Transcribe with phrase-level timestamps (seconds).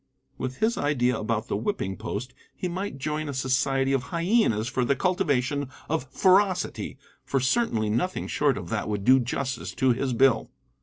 [0.39, 4.83] With his idea about the whipping post he might join a society of hyenas for
[4.83, 10.13] the cultivation of ferocity, for certainly nothing short of that would do justice to his
[10.13, 10.49] bill.